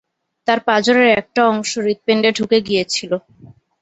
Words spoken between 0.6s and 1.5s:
পাজরের একটা